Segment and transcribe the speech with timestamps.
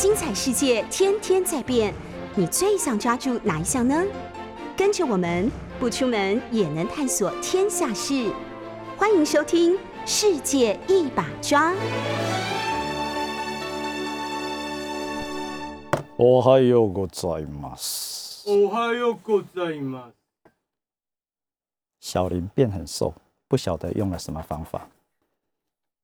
[0.00, 1.92] 精彩世界天天在变，
[2.34, 4.04] 你最想抓住哪一项呢？
[4.76, 8.30] 跟着我们不出门也能探索天下事，
[8.96, 11.72] 欢迎收听《世界一把抓》。
[16.18, 18.44] おはようございます。
[18.46, 20.14] おはようございます。
[22.00, 23.14] 小林变很瘦，
[23.48, 24.88] 不晓得用了什么方法。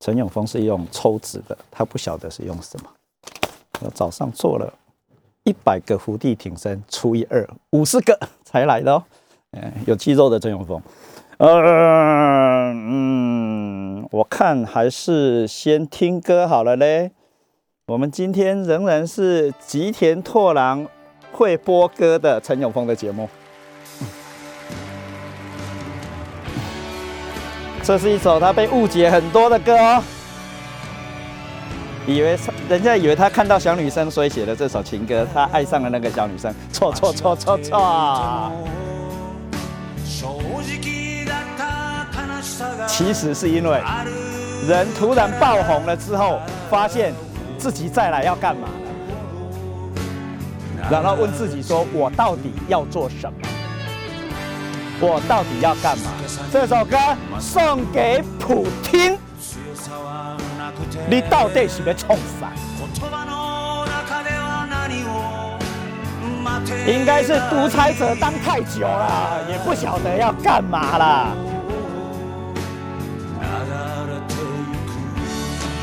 [0.01, 2.91] 陈永峰是用抽脂的，他不晓得是用什么。
[3.82, 4.74] 我早上做了
[5.44, 9.04] 一百个伏地挺身除以二，五十个 才来的哦。
[9.52, 10.82] 嗯，有肌肉的陈永峰。
[11.38, 17.12] 呃，嗯，我看还是先听歌好了嘞。
[17.88, 20.88] 我们今天仍然是吉田拓郎
[21.32, 23.30] 会播歌的陈永峰的节目。
[27.84, 30.04] 这是一首他被误解很多的歌哦，
[32.08, 32.40] 以为
[32.70, 38.52] 人家以为他看到小女生，所以写的这首情歌，他爱上了那个小女生，错错错错错。
[42.88, 43.82] 其实是因为
[44.68, 47.14] 人突然爆红了之后，发现
[47.58, 48.70] 自己再来要干嘛
[50.78, 50.88] 呢？
[50.90, 53.40] 然后问自己说：我到底要做什么？
[55.02, 56.10] 我到底要干嘛？
[56.52, 56.98] 这首歌
[57.38, 59.18] 送给普听，
[61.10, 62.52] 你到底是要冲啥？
[66.86, 71.28] 应该是独裁者当太久了，也不晓得要干嘛啦。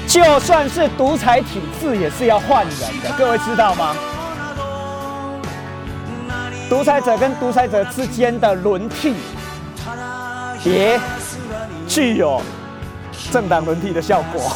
[0.06, 3.94] 就算是独裁体制，也是要换人的，各位知道吗？
[6.68, 9.14] 独裁者跟独裁者之间的轮替，
[10.64, 10.98] 也
[11.86, 12.40] 具有
[13.34, 14.52] 政党轮替的效果。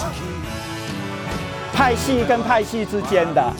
[1.74, 3.52] 派系跟派系之间的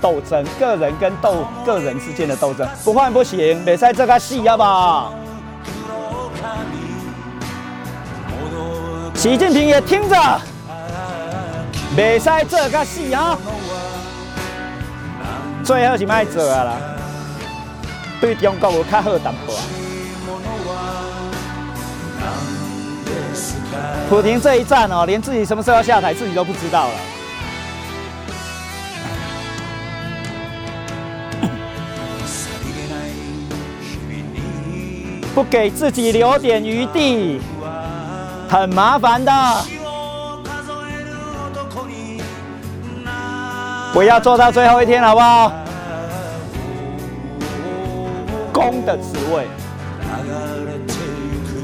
[0.00, 5.12] 斗争，个人跟斗个人之间的斗争，不换不行，别在这个戏，好不好？
[9.16, 10.40] 习近平也听着，
[11.96, 13.36] 别在这个戏啊！
[15.64, 16.72] 最后是卖做啊啦。
[18.20, 19.52] 对中国有较好淡薄
[24.08, 26.94] 普京这一站哦，连自己什么时候要下台自己都不知道了。
[35.34, 37.40] 不给自己留点余地，
[38.48, 39.32] 很麻烦的。
[43.92, 45.52] 不要做到最后一天，好不好？
[48.52, 49.46] 公的职位，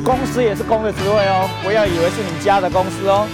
[0.05, 3.27] 公司也是公的职位哦，不要以为是你家的公司哦。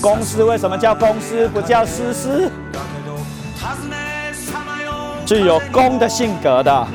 [0.00, 2.50] 公司为什么叫公司，不叫私司？
[5.26, 6.86] 具有公的性格的，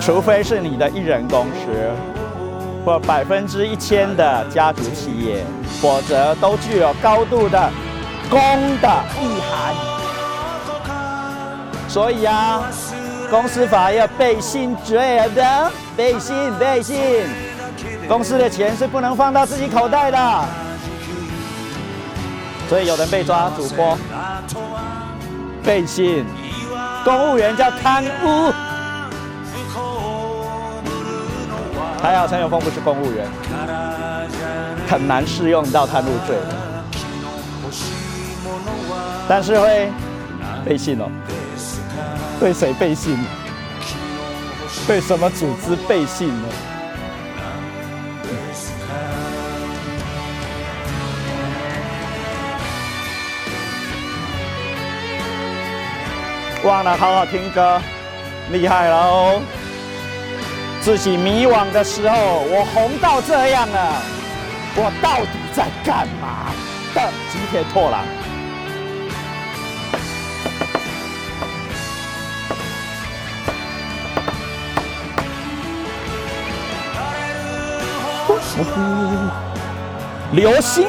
[0.00, 1.90] 除非是你的一人公司
[2.84, 5.44] 或百分之一千的家族企业，
[5.80, 7.70] 否则都具有高度的。
[8.30, 8.40] 公
[8.80, 8.88] 的
[9.20, 9.74] 意涵，
[11.94, 12.60] 所以啊，
[13.30, 14.98] 公司法要背信罪
[15.32, 16.98] 的，背信背信，
[18.08, 20.44] 公司的钱是不能放到自己口袋的，
[22.68, 23.96] 所以有人被抓，主播
[25.62, 26.26] 背信，
[27.04, 28.52] 公务员叫贪污，
[32.02, 33.24] 还好陈永峰不是公务员，
[34.88, 36.34] 很难适用到贪污罪。
[39.28, 39.92] 但是会
[40.64, 41.08] 背信哦，
[42.40, 43.18] 对谁背信？
[44.86, 46.48] 对什么组织背信呢？
[56.64, 57.80] 忘了好好听歌，
[58.50, 59.42] 厉害了哦！
[60.80, 62.16] 自己迷惘的时候，
[62.50, 64.02] 我红到这样了，
[64.74, 66.52] 我到底在干嘛？
[66.94, 68.23] 的吉田拓郎。
[80.32, 80.86] 流星。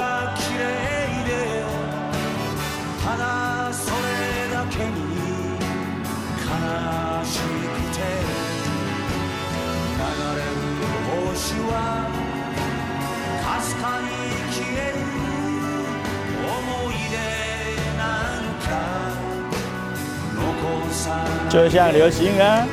[21.50, 22.68] 就像流星啊，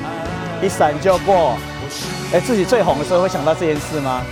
[0.61, 1.57] 一闪就过。
[2.33, 4.23] 哎，自己最红的时候会想到这件事吗？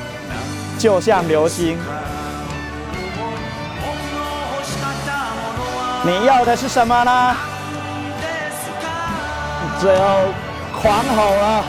[0.80, 1.78] 就像流星。
[6.02, 7.36] 你要的是什么呢？
[9.78, 10.04] 最后
[10.80, 11.64] 狂吼了。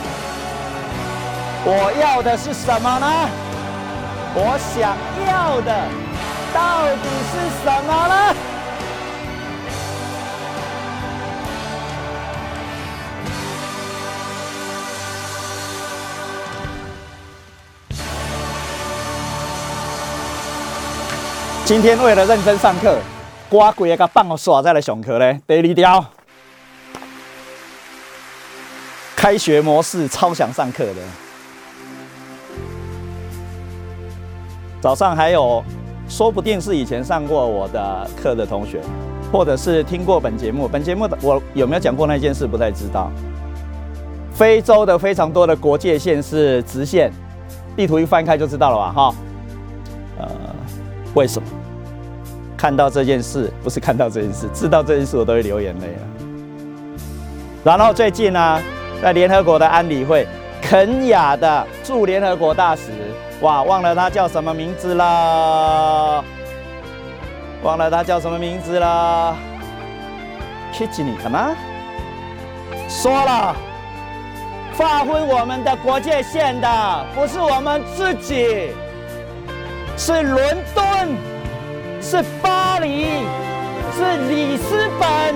[1.66, 3.30] 我要的是什么呢？
[4.34, 4.96] 我想
[5.28, 5.70] 要的
[6.54, 7.34] 到底是
[7.66, 8.16] 什么呢？
[21.72, 22.98] 今天为了认真上课，
[23.50, 25.40] 瓜鬼个放我耍在了上课嘞。
[25.48, 26.06] 第二条，
[29.16, 30.96] 开学模式超想上课的。
[34.82, 35.64] 早上还有，
[36.10, 38.82] 说不定是以前上过我的课的同学，
[39.32, 40.68] 或者是听过本节目。
[40.68, 42.46] 本节目的我有没有讲过那件事？
[42.46, 43.10] 不太知道。
[44.34, 47.10] 非洲的非常多的国界线是直线，
[47.78, 48.92] 地图一翻开就知道了吧？
[48.92, 49.16] 哈，
[50.20, 50.28] 呃，
[51.14, 51.48] 为什么？
[52.58, 56.02] 看到这件事，不是看到这件事，知道这件事我都会流眼泪了。
[57.64, 58.62] 然后最近呢，
[59.02, 60.28] 在联合国的安理会，
[60.62, 62.92] 肯雅的驻联合国大使，
[63.42, 66.24] 哇，忘了他叫什么名字了，
[67.64, 69.36] 忘了他叫什么名字了
[70.72, 71.56] k i t c h n 什么？
[72.88, 73.56] 说了，
[74.78, 78.70] 划分我们的国界线的不是我们自己，
[79.98, 80.82] 是伦敦。
[82.04, 83.06] 是巴黎，
[83.96, 85.36] 是里斯本。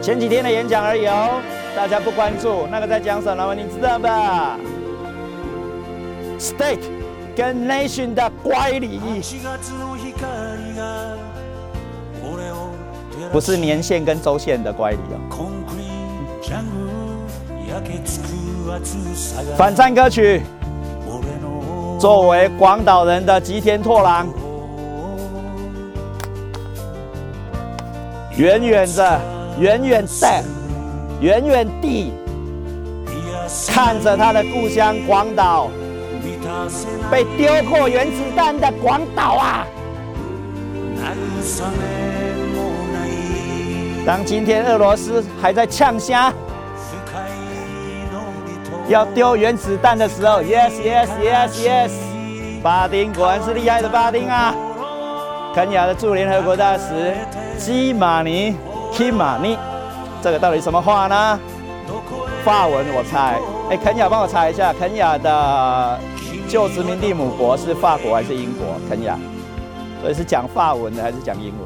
[0.00, 1.40] 前几天的演讲而已哦，
[1.74, 4.56] 大家不关注那个在讲什么，你知道吧
[6.38, 6.84] ？State
[7.34, 9.00] 跟 Nation 的乖离，
[13.32, 15.18] 不是年限跟周线的乖离哦。
[19.56, 20.40] 反战歌曲，
[22.04, 24.28] 作为广岛人的吉田拓郎。
[28.36, 29.20] 远远的，
[29.58, 30.44] 远远的，
[31.22, 32.12] 远远地，
[33.68, 35.70] 看着他的故乡广岛
[37.10, 39.66] 被丢过原子弹的广岛啊！
[44.04, 46.30] 当今天俄罗斯还在呛虾，
[48.88, 51.90] 要丢原子弹的时候，yes yes yes yes，
[52.62, 54.54] 巴丁果然是厉害的巴丁啊！
[55.54, 57.14] 肯雅的驻联合国大使。
[57.56, 58.54] 基马尼
[58.92, 59.56] 基马尼，
[60.20, 61.40] 这个到底什么话呢？
[62.44, 63.40] 法文我猜。
[63.70, 65.98] 哎，肯雅帮我猜一下，肯雅的
[66.46, 68.66] 旧殖民地母国是法国还是英国？
[68.86, 69.16] 肯雅，
[70.02, 71.64] 所以是讲法文的还是讲英文？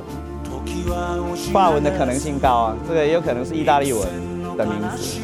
[1.53, 4.03] 法文的可能性高啊，这个也有可能是意大利文
[4.56, 5.20] 的名字，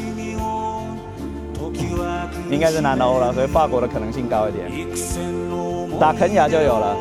[2.49, 4.71] 应该是南欧了，所以法国的可能性高一点。
[5.99, 6.95] 打肯雅就有了，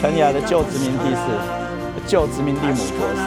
[0.00, 1.60] 肯雅的旧殖民地是。
[2.06, 3.20] 旧殖民地母国是。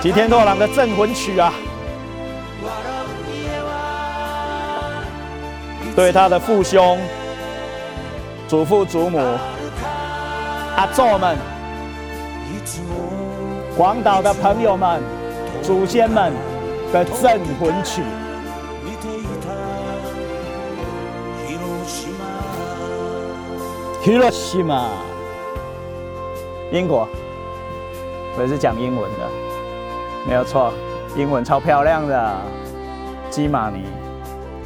[0.00, 1.52] 吉天拓郎的镇魂曲啊，
[5.96, 6.98] 对他的父兄、
[8.46, 9.18] 祖父、祖母。
[10.76, 11.34] 阿祖们，
[13.74, 15.02] 广岛的朋友们，
[15.62, 16.30] 祖先们
[16.92, 18.02] 的镇魂曲。
[24.04, 24.88] Hiroshima，
[26.70, 27.08] 英国，
[28.36, 29.20] 我也是讲英文的，
[30.28, 30.74] 没有错，
[31.16, 32.36] 英文超漂亮的。
[33.28, 33.82] 基马尼，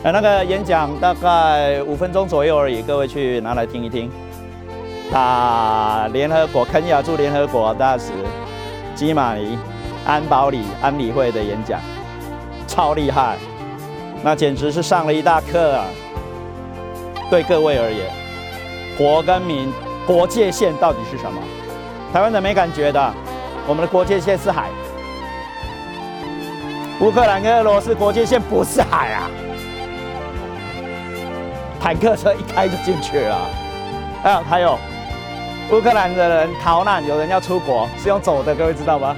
[0.03, 4.11] 呃，那个演讲大概五分钟左右而已，各位去拿来听一听。
[5.13, 8.13] 他联合国肯亚驻联合国大使
[8.95, 9.59] 基马尼
[10.07, 11.79] 安保理安理会的演讲，
[12.67, 13.37] 超厉害，
[14.23, 15.85] 那简直是上了一大课啊！
[17.29, 18.11] 对各位而言，
[18.97, 19.71] 国跟民
[20.07, 21.43] 国界线到底是什么？
[22.11, 23.15] 台湾人没感觉的，
[23.67, 24.71] 我们的国界线是海，
[27.01, 29.29] 乌克兰跟俄罗斯国界线不是海啊，
[31.81, 33.37] 坦克车一开就进去了，
[34.23, 34.79] 啊，还有。
[35.73, 39.17] 乌克兰的人逃难，有人要出国，是用走的，各位知道吗？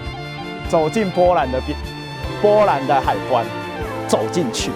[0.69, 1.77] 走进波兰的边，
[2.41, 3.45] 波兰的海关，
[4.07, 4.71] 走进去。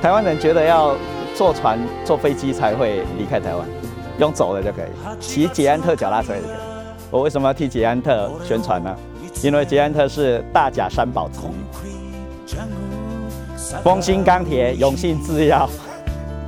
[0.00, 0.94] 台湾人觉得要
[1.34, 3.66] 坐船、坐飞机才会离开台湾，
[4.18, 6.50] 用走的就可以，骑捷安特脚踏车也可以。
[7.10, 8.94] 我为什么要替捷安特宣传呢？
[9.42, 11.40] 因为捷安特是大甲山宝之
[11.86, 11.87] 一，
[13.82, 15.68] 丰兴钢铁、永信制药。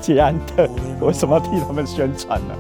[0.00, 0.66] 捷安特，
[1.00, 2.54] 为什么要替他们宣传呢？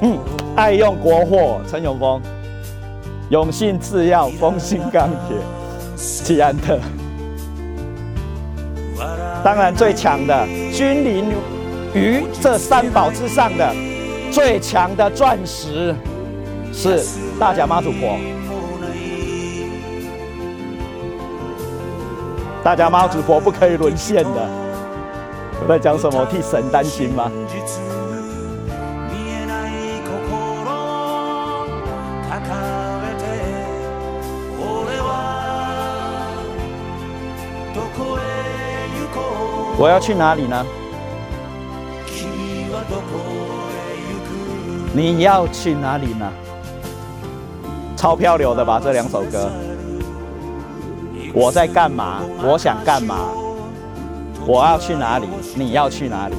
[0.00, 0.18] 嗯，
[0.56, 2.20] 爱用国货，陈永峰，
[3.28, 5.36] 永信制药、丰兴钢铁、
[5.96, 6.80] 捷安特。
[9.44, 11.30] 当然，最强的君临
[11.94, 13.72] 于这三宝之上的
[14.32, 15.94] 最强的钻石
[16.72, 17.00] 是
[17.38, 18.18] 大甲妈祖婆。
[22.64, 24.48] 大家妈祖婆不可以沦陷的。
[25.60, 26.24] 我在讲什么？
[26.30, 27.30] 替神担心吗？
[39.76, 40.64] 我要去哪里呢？
[44.94, 46.32] 你要去哪里呢？
[47.94, 49.50] 超漂流的吧，这两首歌。
[51.34, 52.20] 我在干嘛？
[52.42, 53.16] 我想干嘛？
[54.46, 55.26] 我要去哪里？
[55.56, 56.36] 你要去哪里？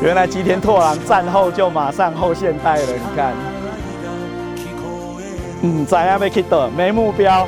[0.00, 3.32] 原来吉田拓郎战后就马上后现代了，你看。
[5.62, 7.46] 嗯，怎样被 k i t 没目标。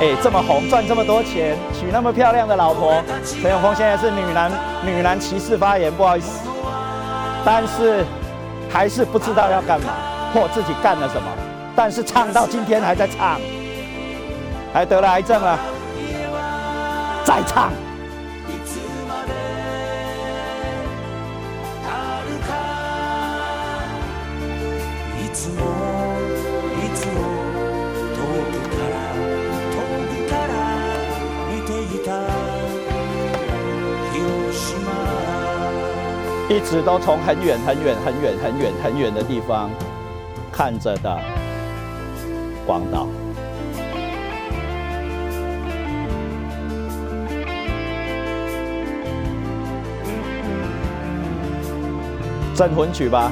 [0.00, 4.50] 哎，这么红，赚这么多钱，娶那么漂亮的老婆，陈永峰现在是女男
[4.84, 6.48] 女男歧视发言，不好意思。
[7.44, 8.04] 但是
[8.70, 9.92] 还是不知道要干嘛，
[10.32, 11.28] 或自己干了什么。
[11.74, 13.40] 但是唱到今天还在唱，
[14.72, 15.58] 还得了癌症了，
[17.24, 17.72] 再唱。
[36.48, 39.70] 一直都从很远很远很远很远很远的地方
[40.52, 41.41] 看着的。
[42.66, 43.08] 广岛，
[52.54, 53.30] 镇魂曲吧。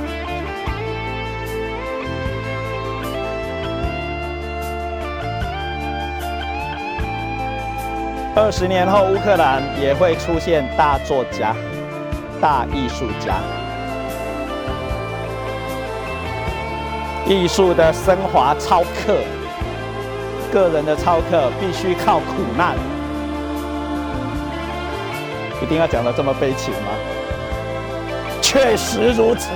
[8.36, 11.54] 二十年后，乌克兰也会出现大作家、
[12.40, 13.34] 大艺术家。
[17.30, 19.18] 艺术的升华超课，
[20.52, 22.74] 个人的超课必须靠苦难，
[25.62, 26.90] 一定要讲的这么悲情吗？
[28.42, 29.48] 确实如此，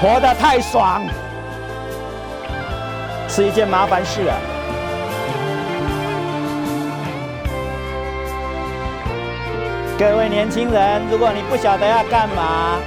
[0.00, 1.02] 活得太爽
[3.28, 4.36] 是一件麻烦事啊！
[9.98, 12.78] 各位年轻人，如果你不晓得要干嘛，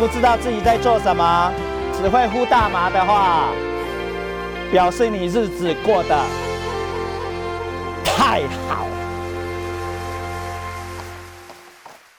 [0.00, 1.52] 不知道自己在做什么。
[2.02, 3.52] 只会呼大麻的话，
[4.72, 6.20] 表示你日子过得
[8.04, 8.88] 太好。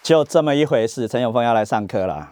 [0.02, 2.30] 就这么一回事，陈永峰要来上课了。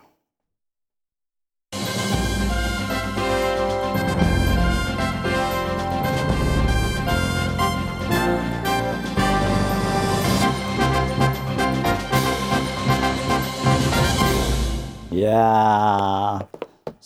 [15.11, 16.50] Yeah。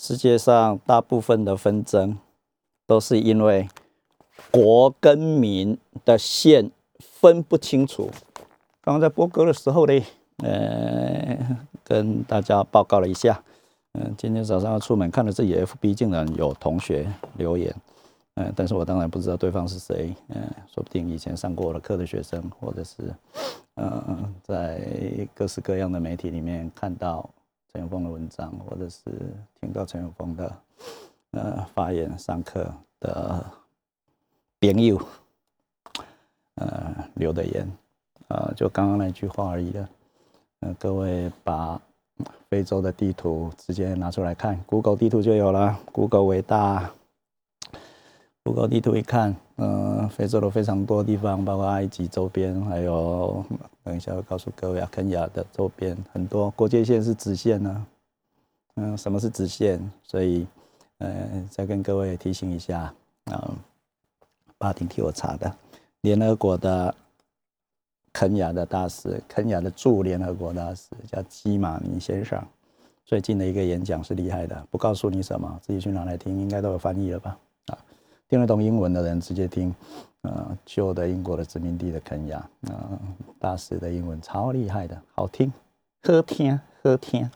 [0.05, 2.15] 世界上大部分的纷争，
[2.85, 3.67] 都是因为
[4.51, 6.69] 国跟民的线
[6.99, 8.11] 分不清楚。
[8.83, 9.99] 刚刚在播歌的时候呢，
[10.43, 13.43] 呃，跟大家报告了一下。
[13.93, 17.75] 嗯，今天早上要出门，看了自己 FB，竟然有同学留言。
[18.35, 20.13] 嗯，但是我当然不知道对方是谁。
[20.27, 20.39] 嗯，
[20.71, 23.11] 说不定以前上过我的课的学生，或者是
[23.77, 27.27] 嗯，在各式各样的媒体里面看到。
[27.75, 29.03] 陈永峰的文章，或者是
[29.59, 30.57] 听到陈永峰的
[31.31, 33.45] 呃发言、上课的
[34.61, 34.97] 朋友，
[36.55, 37.69] 呃留的言，
[38.29, 39.89] 呃，就刚刚那句话而已了。
[40.61, 41.77] 呃，各位把
[42.49, 45.77] 非洲的地图直接拿出来看，Google 地图就有了。
[45.91, 46.89] Google 伟大
[48.45, 53.43] 谷歌地图一看，嗯，非洲的非常多地方，包括埃及周边，还有。
[53.83, 57.87] 等一下，会告诉各位啊，肯亚的周边很多国界线是直线呢。
[58.75, 59.79] 嗯，什么是直线？
[60.03, 60.45] 所以，
[60.99, 62.93] 呃，再跟各位提醒一下
[63.25, 63.51] 啊，
[64.59, 65.51] 巴丁替我查的，
[66.01, 66.93] 联合国的
[68.13, 72.39] 肯亚的大使，肯亚的驻联合国大使叫基马尼先生，
[73.05, 77.35] 最近的一个演讲是厉害的，不告诉你什么，自己去拿来听，应该都有翻译了吧？
[78.29, 79.73] 听得懂英文的人直接听。
[80.27, 82.99] 呃，旧的英国的殖民地的肯亚，呃，
[83.37, 85.53] 大使的英文超厉害的，好听，
[86.01, 87.29] 喝听喝听，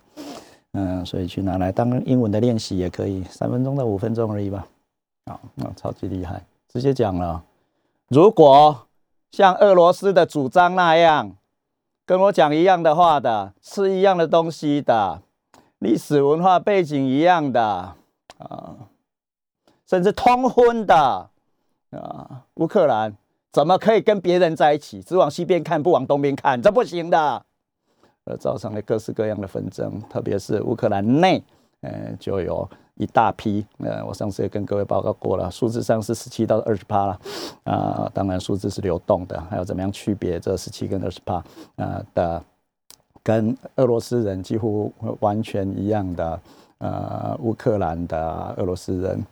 [0.72, 4.66] 嗯，所以去拿来当英文的练习也可以，三分钟到五分钟而已吧，
[5.28, 7.44] 好，那超级厉害，直接讲了，
[8.08, 8.88] 如果
[9.30, 11.36] 像俄罗斯的主张那样，
[12.08, 15.22] 跟我讲一样的话的，吃一样的东西的，
[15.78, 17.94] 历史文化背景一样的
[18.40, 18.89] 啊，
[19.90, 20.96] 甚至通婚的
[21.90, 23.16] 啊，乌克兰
[23.52, 25.02] 怎么可以跟别人在一起？
[25.02, 27.44] 只往西边看，不往东边看，这不行的。
[28.26, 31.44] 而造成了各式各样的纷争，特别是乌克兰内，
[31.82, 32.70] 呃，就有。
[33.02, 37.20] 一大批，呃，我上次也跟各位报告过了，数字上是十七到二十趴了，
[37.64, 41.42] 啊，当然数字是流动的，还有怎么样区别这十七跟二十趴，
[41.78, 42.44] 呃的，
[43.24, 44.92] 跟俄罗斯人几乎
[45.22, 46.42] 完全一样的，
[46.80, 49.26] 呃，乌克兰的俄罗斯人，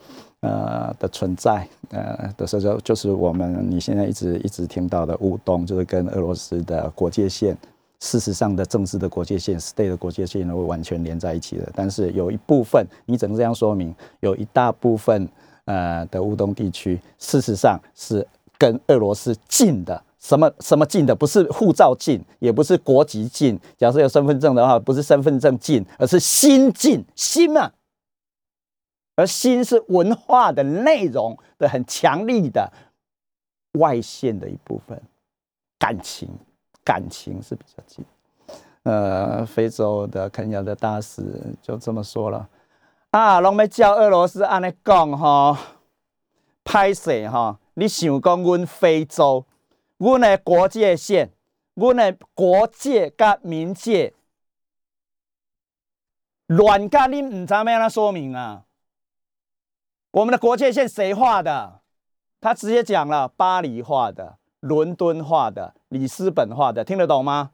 [0.47, 7.57] 呃的存在，呃的时候就是我们你现在一直一直听到的乌东，就是跟俄罗斯的国界线。
[7.99, 11.67] 事实上的政治的国界线，state 的国界线呢会完全连在一起的。
[11.73, 15.27] 但是有一部分，你只能这样说明，有一大部分
[15.65, 18.25] 呃的乌东地区，事实上是
[18.55, 19.99] 跟俄罗斯近的。
[20.19, 21.15] 什么什么近的？
[21.15, 23.59] 不是护照近，也不是国籍近。
[23.77, 27.71] 假设有身份证的话，不是身份证近，而是心近，心啊。
[29.17, 32.71] 而心是文化的内容的很强力的
[33.73, 35.01] 外线的一部分，
[35.77, 36.29] 感情。
[36.83, 38.05] 感情是比较近，
[38.83, 41.21] 呃，非洲的肯尼亚的大使
[41.61, 42.47] 就这么说了
[43.11, 45.59] 啊，拢要叫俄罗斯安尼讲哈，
[46.63, 49.45] 拍摄哈，你想讲阮非洲，
[49.97, 51.33] 阮的国界线，
[51.73, 54.13] 阮的国界甲民界
[56.45, 58.63] 乱甲你唔知要安怎说明啊？
[60.17, 61.81] 我们的国界线谁画的？
[62.41, 65.75] 他直接讲了，巴黎画的，伦敦画的。
[65.89, 67.51] 里斯本画的听得懂吗？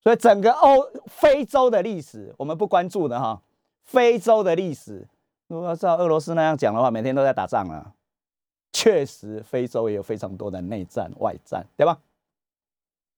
[0.00, 3.42] 所以整个欧非洲的历史，我们不关注的哈。
[3.82, 5.08] 非洲的历史，
[5.48, 7.92] 如果照俄罗斯那样讲的话，每天都在打仗啊。
[8.72, 11.98] 确实，非洲也有非常多的内战、外战，对吧？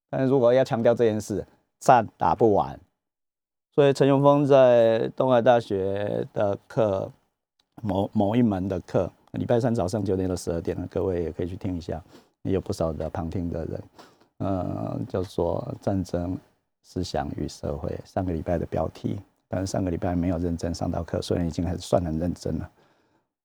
[0.09, 1.45] 但是如果要强调这件事，
[1.79, 2.79] 战打不完。
[3.75, 7.11] 所以陈永峰在东海大学的课，
[7.83, 12.01] 某某一门的课，礼拜三早上九点到十二点，各位也可以去听一下。
[12.43, 13.83] 也有不少的旁听的人，
[14.39, 16.37] 呃，叫做《战争
[16.81, 19.17] 思想与社会》上个礼拜的标题，
[19.47, 22.71] 但是上个礼拜没有认真上到课，虽然已经还是算很认真了。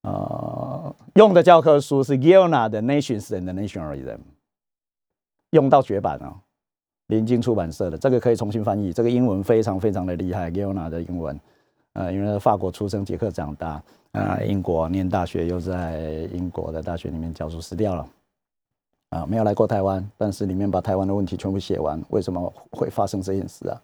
[0.03, 4.17] 呃，用的教科书是 Giona 的《Nations and the Nationalism》，
[5.51, 6.35] 用到绝版哦，
[7.07, 11.39] 联经出版社的，这个可以重新翻译，这个英文非常非常的厉害，Giona 的英文，
[11.99, 13.83] 呃，因为法国出生，捷克长大，
[14.13, 15.99] 啊，英国念大学，又在
[16.33, 18.09] 英国的大学里面教书，死掉了。
[19.11, 22.01] 啊，没有来过台湾，但是里面把台湾的问题全部写完。
[22.11, 23.83] 为什么会发生这件事啊？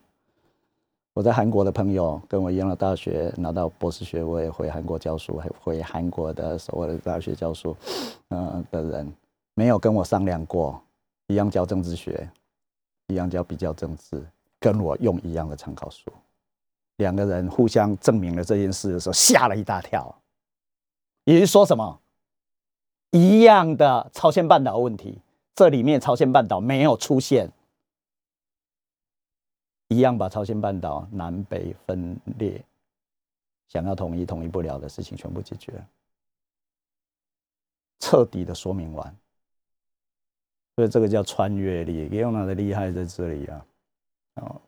[1.12, 7.76] 我在韩国的朋友跟我一样的大学拿到博士学位，回韩国教书，还回韩国的所谓的大学教书，
[8.28, 9.12] 嗯的人，
[9.54, 10.80] 没有跟我商量过，
[11.26, 12.28] 一样教政治学，
[13.08, 14.22] 一样教比较政治，
[14.60, 16.12] 跟我用一样的参考书，
[16.96, 20.20] 两个人互相证明了这件事的时候，吓了一大跳。
[21.24, 22.00] 也就是说什么？
[23.10, 25.20] 一样的朝鲜半岛问题，
[25.54, 27.48] 这里面朝鲜半岛没有出现，
[29.86, 32.60] 一样把朝鲜半岛南北分裂，
[33.68, 35.72] 想要统一统一不了的事情全部解决，
[38.00, 39.16] 彻底的说明完，
[40.74, 43.66] 所以这个叫穿越力，也有它的厉害在这里啊，
[44.34, 44.60] 哦，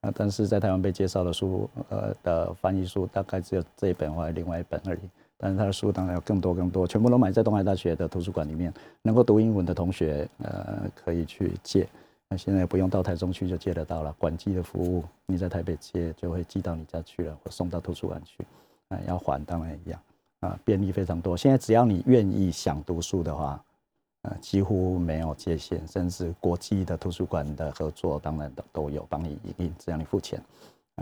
[0.00, 5.00] 啊，但是在台湾被介绍的书，呃的翻译书大概只有这一本或者另外一本而已。
[5.36, 8.72] 但是他的书当然有更多更多，全部都买在东海大学的图书馆里面。
[9.02, 11.88] 能够读英文的同学，呃，可以去借。
[12.28, 18.44] 那现在不用到台中去就借得到了，管寄的服务，你在台北借就会寄到你家去了，或送到图书馆去。
[18.88, 20.00] 啊，要还当然一样，
[20.40, 21.36] 啊，便利非常多。
[21.36, 23.62] 现在只要你愿意想读书的话，
[24.22, 30.42] 呃，几乎没有界限，甚至国际的图书馆的合作当然都都有帮你印，只要你付钱。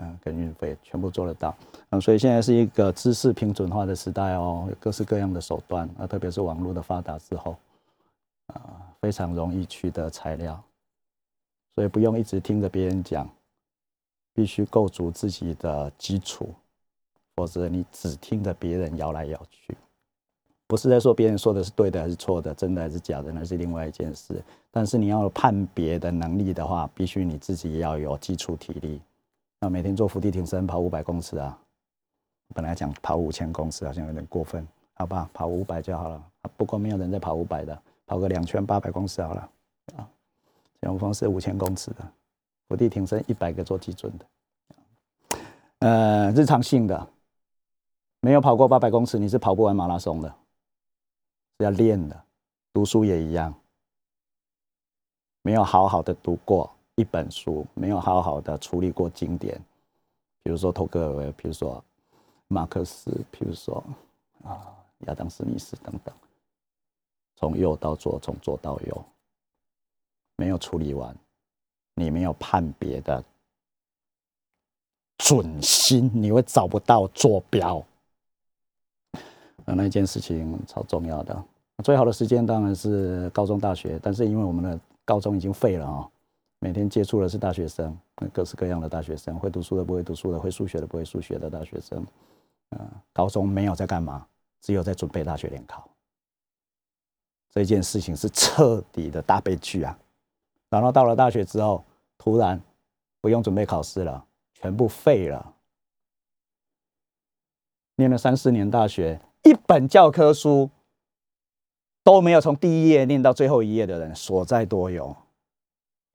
[0.01, 1.53] 嗯，跟运费全部做得到，
[1.91, 7.57] 嗯，所以现在是一个知识平准化的时代哦，各式各样的手段啊，特别是网络的发达之后，
[8.47, 10.63] 啊，非常容易取得材料，
[11.75, 13.29] 所以不用一直听着别人讲，
[14.33, 16.55] 必须构筑自己的基础，
[17.35, 19.77] 否则你只听着别人摇来摇去，
[20.69, 24.41] 不是在说别人说的是对的还是错的，真的还是假的，那是另外一件事。
[24.71, 29.01] 但是你要判别的能力的话，必须你自己要有基础体力。
[29.59, 31.59] 那每天做伏地挺身，跑五百公尺啊！
[32.55, 36.23] 本来讲跑五千公尺好像有点过分，好吧，跑五百就好了。
[36.57, 37.77] 不过没有人在跑五百的，
[38.07, 39.51] 跑个两圈八百公尺好了
[39.97, 40.07] 啊。
[40.81, 42.07] 前锋是五千公尺的，
[42.69, 45.39] 伏地挺身一百个做基准的。
[45.81, 47.09] 呃，日常性的，
[48.21, 50.35] 没有跑过八百公尺，你是跑不完马拉松的，
[51.59, 52.25] 要练的。
[52.73, 53.53] 读书也一样，
[55.43, 59.61] 没有好好的读过一本书，没有好好的处理过经典，
[60.43, 61.83] 比如说托克维，比如说
[62.47, 63.83] 马克思，比如说
[64.45, 64.73] 啊
[65.07, 66.15] 亚当斯密斯等等，
[67.37, 69.05] 从右到左，从左到右，
[70.37, 71.17] 没有处理完，
[71.95, 73.25] 你没有判别的
[75.17, 77.85] 准心，你会找不到坐标。
[79.69, 81.45] 那那件事情超重要的。
[81.85, 86.09] 最好的时间当然是高中、大学，但是因为我们的高中已经废了啊，
[86.59, 87.97] 每天接触的是大学生，
[88.33, 92.05] 各式各样的大学生，会读书的、不会读书的，会数学的、不会数学的大学生。
[93.13, 94.27] 高中没有在干嘛，
[94.61, 95.89] 只有在准备大学联考。
[97.51, 99.99] 这件事情是彻底的大悲剧啊！
[100.69, 101.85] 然后到了大学之后，
[102.19, 102.61] 突然
[103.21, 105.55] 不用准备考试了，全部废了。
[107.97, 110.71] 念了三四年大学，一本教科书。
[112.05, 115.15] 都没有从第一页念到最后一页的人所在多有。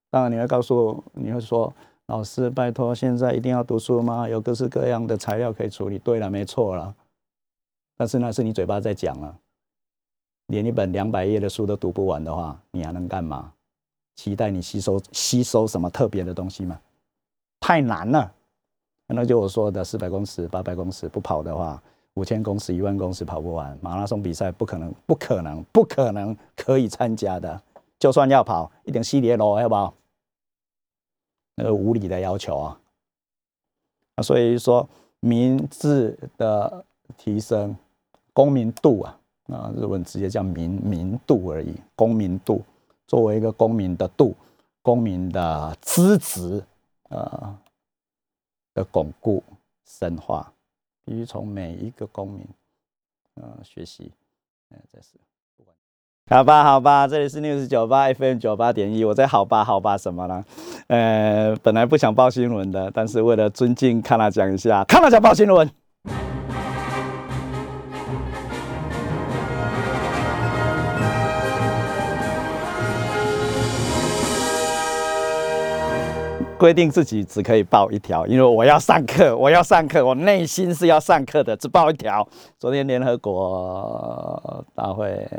[0.10, 1.72] 当然，你会告诉，你会说，
[2.08, 4.28] 老师，拜托，现在一定要读书吗？
[4.28, 6.00] 有各式各样的材料可以处理。
[6.00, 6.96] 对了，没错了。
[7.96, 9.38] 但是那是你嘴巴在讲啊，
[10.48, 13.54] 连一本两百页的书都读不完的话，你还能干嘛？
[14.16, 16.80] 期待你吸收吸收什么特别的东西吗？
[17.60, 18.34] 太难了。
[19.06, 21.80] 那就我说的四百公尺、八百公尺不跑的话。
[22.16, 27.62] 五千公尺、一万公尺跑不完，马拉松比赛不可能、不可能、不可能可以参加的。
[27.98, 29.94] 就算要跑，一点系列咯，要不好？
[31.56, 32.80] 那个无理的要求啊！
[34.16, 34.88] 啊，所以说，
[35.20, 36.84] 民智的
[37.18, 37.76] 提升，
[38.34, 41.76] 公民度啊，啊，日文直接叫民民度而已。
[41.96, 42.64] 公民度，
[43.08, 44.36] 作为一个公民的度，
[44.82, 46.64] 公民的资质，
[47.10, 47.58] 啊
[48.74, 49.42] 的巩固、
[49.86, 50.52] 深化。
[51.06, 52.48] 必须从每一个公民，
[53.36, 54.12] 呃，学习，
[54.70, 55.10] 嗯，这是。
[56.30, 60.46] 好吧，好吧，这里是六十九八 FM 九八点一，我在好吧，好吧，什么呢？
[60.88, 65.70] 呃，本来不想报新闻的，但是为了尊敬，看了讲一下，看了讲报新闻。
[76.64, 82.26] 规定自己只可以报一条，因为我要上课，我要上课，我内心是要上课的，只报一条。
[82.58, 85.30] 昨天联合国大会，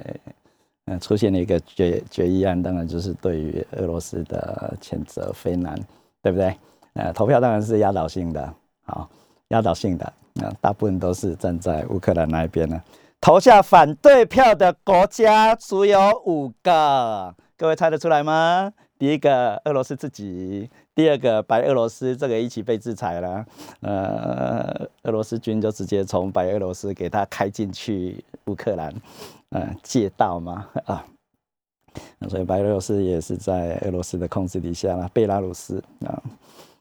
[0.84, 5.74] 嗯，出现了一个决决议案，当然就是对于俄罗斯的谴责非难，
[6.22, 6.54] 对不对？
[6.92, 9.08] 呃，投票当然是压倒性的，好，
[9.48, 12.78] 压倒性的，那大部分都是站在乌克兰那一边呢。
[13.18, 18.70] 投下反对票的国家只有五个，各位猜得出来吗？
[18.98, 20.68] 第一个，俄罗斯自己。
[20.94, 23.44] 第二个白俄罗斯这个一起被制裁了，
[23.80, 28.94] 呃，俄罗斯军就直接从白俄罗斯给他开进去乌克兰，
[29.48, 31.04] 呃，借道嘛啊，
[32.28, 35.10] 所以白俄罗斯也是在俄罗斯的控制底下了。
[35.12, 36.22] 贝拉鲁斯啊，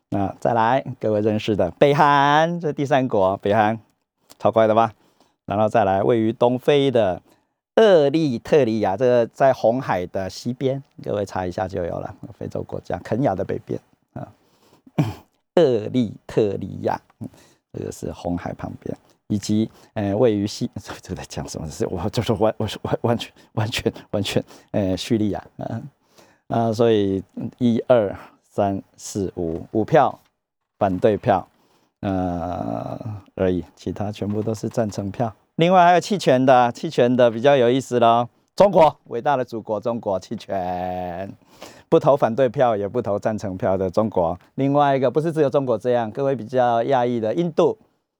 [0.09, 3.79] 那再来各位认识的北韩，这第三国，北韩
[4.37, 4.93] 超快的吧？
[5.45, 7.19] 然后再来位于东非的
[7.77, 13.79] 厄立特里亚，这个在红海的西边，各位查一下就有了，非洲国家，肯亚的北边。
[15.55, 16.99] 厄立特里亚，
[17.71, 20.69] 这个是红海旁边，以及呃位于西，
[21.01, 21.69] 这个在讲什么？
[21.69, 25.83] 是我就是完，我是完完全完全完全呃叙利亚，嗯
[26.47, 27.23] 啊，所以
[27.59, 30.19] 一二三四五五票
[30.77, 31.47] 反对票，
[32.01, 32.99] 呃
[33.35, 35.33] 而已，其他全部都是赞成票。
[35.55, 38.27] 另外还有弃权的，弃权的比较有意思喽。
[38.55, 41.31] 中国伟大的祖国，中国弃权。
[41.89, 44.37] 不投反对票，也不投赞成票的中国。
[44.55, 47.77] 另外一个不是只有中国这样，各位比较讶异的印度，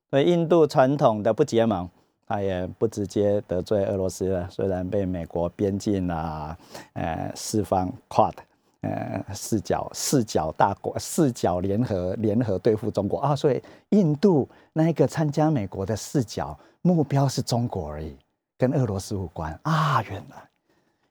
[0.10, 1.88] 所以印度传统的不结盟，
[2.28, 4.48] 他也不直接得罪俄罗斯了。
[4.50, 6.58] 虽然被美国边境啊，
[6.94, 8.34] 呃，四方 Quad，
[8.82, 18.16] 呃，四角四角大国四角联合联合对付中国啊，所以印度那一个参加美国的四角目标是中国而已，
[18.64, 20.50] 跟俄罗斯无关啊，原来。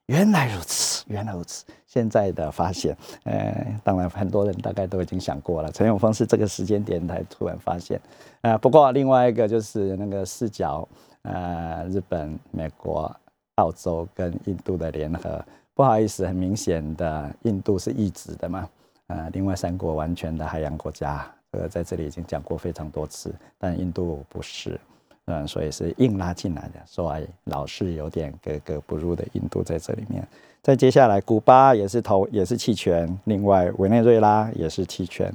[0.07, 1.67] 原来如此，原来如此。
[1.87, 5.71] 现在的发现，呃，当然很多人大概都已经想过了。
[5.71, 8.01] 陈永峰是这个时间点才突然发现，
[8.41, 10.89] 啊，不过另外一个就是那个视角，
[11.25, 13.15] 呃，日本、美国、
[13.57, 18.67] 澳洲跟印度的联合，不好意思，很明显的，印度是一指的嘛，
[19.09, 24.81] 呃，另外三国完全的海洋国家，呃在这里已经讲过非常多次，但印度不是。
[25.27, 30.27] 嗯，所以是硬拉进来的，所以老是有点格格不入的印度在这里面。
[30.63, 35.33] 再接下来，古巴也是投也是弃权，另外委内瑞拉也是弃权。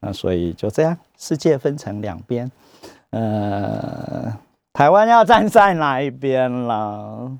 [0.00, 2.50] 那所以就这样，世界分成两边。
[3.10, 4.36] 呃，
[4.72, 7.36] 台湾要站在哪一边了？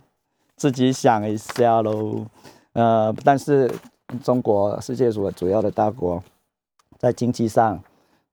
[0.56, 2.26] 自己想一下喽。
[2.72, 3.70] 呃，但是
[4.22, 6.22] 中国世界主主要的大国，
[6.98, 7.80] 在经济上，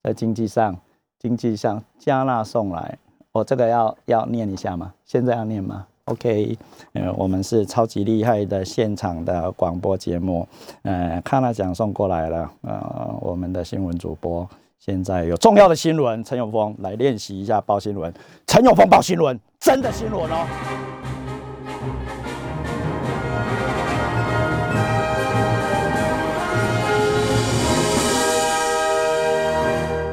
[0.02, 0.76] 在经济上，
[1.18, 2.98] 经济上加纳送来，
[3.36, 4.94] 我这个要要念一下吗？
[5.04, 6.56] 现在要念吗？OK，
[6.94, 10.48] 呃，我们是超级厉害的现场的广播节目，
[10.84, 18.10] 呃，看了奖送过来了，呃，我们的新闻主播现在有重要的新闻，陈永峰来练习一下报新闻，
[18.46, 20.46] 陈永峰报新闻，真的新闻哦。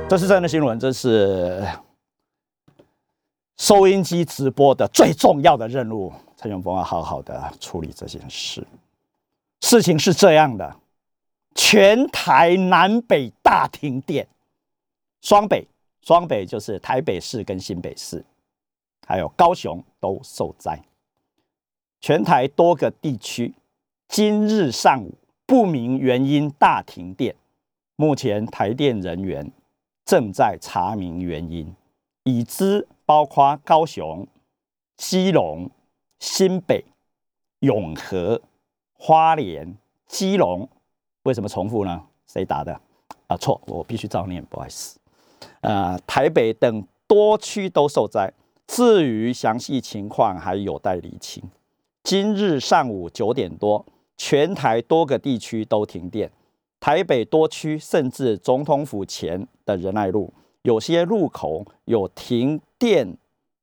[0.09, 1.63] 这是真的新闻，这是
[3.57, 6.11] 收音机直播的最重要的任务。
[6.37, 8.65] 陈永峰要好好的处理这件事。
[9.61, 10.75] 事情是这样的，
[11.55, 14.27] 全台南北大停电，
[15.21, 15.65] 双北，
[16.01, 18.25] 双北就是台北市跟新北市，
[19.07, 20.77] 还有高雄都受灾。
[22.01, 23.53] 全台多个地区
[24.09, 25.13] 今日上午
[25.45, 27.33] 不明原因大停电，
[27.95, 29.51] 目前台电人员。
[30.05, 31.73] 正在查明原因，
[32.23, 34.27] 已知包括高雄、
[34.97, 35.69] 基隆、
[36.19, 36.85] 新北、
[37.59, 38.41] 永和、
[38.93, 40.67] 花莲、基隆，
[41.23, 42.03] 为什么重复呢？
[42.25, 42.79] 谁答的？
[43.27, 44.97] 啊，错，我必须照念，不好意思。
[45.61, 48.31] 呃，台北等多区都受灾，
[48.67, 51.43] 至于详细情况还有待厘清。
[52.03, 53.85] 今日上午九点多，
[54.17, 56.31] 全台多个地区都停电。
[56.79, 63.17] 台北多区甚至总统府前的仁爱路，有些路口有停电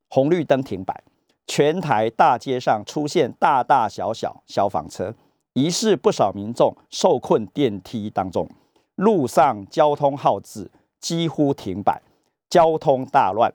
[0.09, 1.05] 红绿灯停摆，
[1.47, 5.15] 全台大街上出现大大小小消防车，
[5.53, 8.49] 疑似不少民众受困电梯当中，
[8.95, 12.01] 路上交通号志几乎停摆，
[12.49, 13.53] 交通大乱，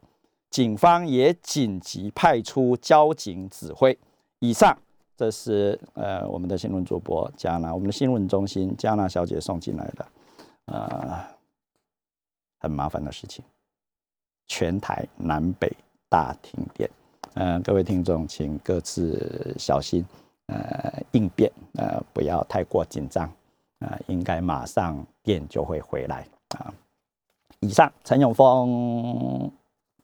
[0.51, 3.97] 警方也紧急派出交警指挥。
[4.37, 4.77] 以上。
[5.17, 10.05] 这是呃我们的新闻主播加纳，我们的新闻中心加纳小姐送进来的，
[10.65, 11.23] 呃，
[12.59, 13.41] 很麻烦的事情，
[14.47, 15.71] 全台南北
[16.09, 16.89] 大停电，
[17.33, 20.05] 呃，各位听众请各自小心，
[20.47, 23.25] 呃，应变，呃，不要太过紧张，
[23.79, 26.25] 啊，应该马上电就会回来
[26.57, 26.73] 啊。
[27.59, 29.51] 以上，陈永峰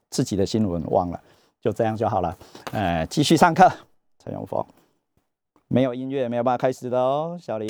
[0.09, 1.21] 自己的新闻忘了，
[1.61, 2.37] 就这样就好了，
[2.71, 3.71] 呃，继续上课，
[4.23, 4.65] 陈永峰。
[5.67, 7.69] 没有音乐，没有办法开始的哦，小林。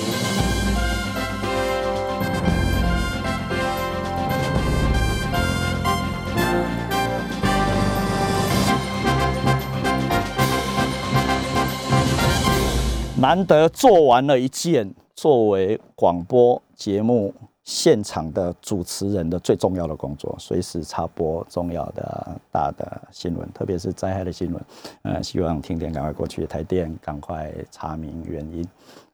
[13.22, 17.32] 难得做完了一件作为广播节目。
[17.64, 24.66] 现场的主持人的最重要的工作，随时插播重要的大的新闻，特别是灾害的新闻。
[25.04, 28.68] 呃，希望停电赶快过去，台电赶快查明原因，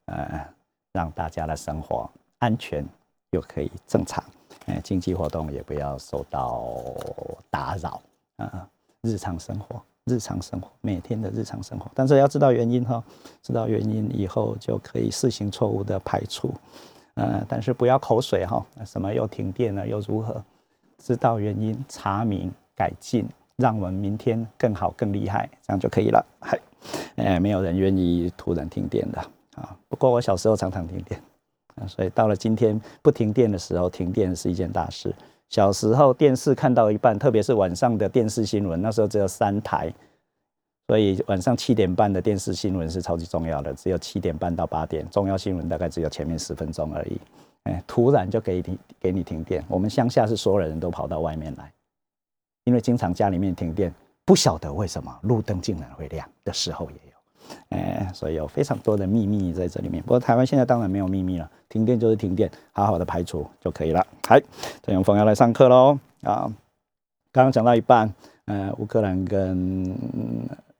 [0.05, 0.47] 呃，
[0.93, 2.87] 让大家的生活安全
[3.31, 4.23] 又可以正常，
[4.67, 6.73] 呃，经济活动也不要受到
[7.49, 8.01] 打扰
[8.37, 8.65] 啊。
[9.01, 13.03] 日常生活，日常生活，每天的日常生活，但是要知道原因哈，
[13.43, 16.51] 知道原因以后就可以实行错误的排除。
[17.15, 20.41] 呃，但是不要口水哈，什么又停电了又如何？
[20.97, 26.25] 知道原因，查明改进，让我们明天更好更厉害，这样就可以了。
[26.39, 26.59] 嗨，
[27.17, 29.19] 哎，没有人愿意突然停电的
[29.55, 29.75] 啊。
[29.89, 31.21] 不过我小时候常常停电，
[31.87, 35.13] 所以到了今天不停电的时候，停电是一件大事。
[35.49, 39.93] 小时候电视看到一半，特别是晚上的电视新闻，那时候只有三台。
[40.87, 47.19] 所以晚上七点半的电视新闻是超级重要的，只有七点半到八点，重要新闻大概只有前面十分钟而已。
[47.63, 51.69] 哎，突然就给你给你停电，我们乡下是所有人都跑到外面来，
[52.63, 57.06] 因为经常家里面停电，不晓得为什么路灯竟然会亮的时候也，
[57.69, 60.01] 哎，所以有非常多的秘密在这里面。
[60.03, 64.05] 不过台湾现在当然没有秘密了，停电就是停电，好好的排除就可以了。
[64.27, 64.41] 嗨，
[64.81, 66.51] 郑永峰要来上课喽啊！
[67.31, 68.11] 刚刚讲到一半，
[68.45, 69.93] 呃，乌克兰跟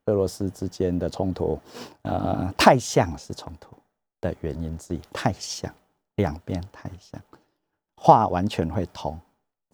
[0.05, 1.59] 俄罗斯之间的冲突，
[2.01, 3.75] 呃，太像是冲突
[4.21, 5.71] 的原因之一，太像，
[6.15, 7.21] 两边太像，
[7.95, 9.19] 话完全会通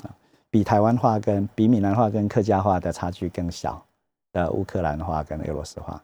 [0.04, 0.10] 啊，
[0.50, 3.82] 比台湾话跟比闽南话跟客家话的差距更小
[4.34, 6.02] 的乌克兰话跟俄罗斯话，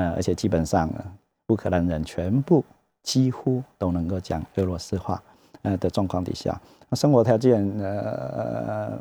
[0.00, 0.88] 呃，而且基本上
[1.48, 2.64] 乌克兰人全部
[3.02, 5.22] 几乎都能够讲俄罗斯话，
[5.60, 6.58] 呃的状况底下，
[6.88, 8.98] 那生活条件呃。